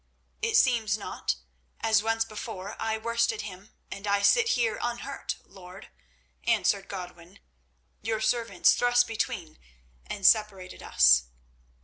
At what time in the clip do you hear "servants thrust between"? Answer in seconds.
8.19-9.59